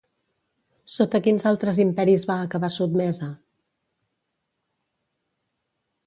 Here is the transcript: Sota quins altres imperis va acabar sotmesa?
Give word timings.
Sota 0.91 1.19
quins 1.25 1.43
altres 1.49 1.81
imperis 1.83 2.25
va 2.31 2.37
acabar 2.45 2.69
sotmesa? 2.75 3.27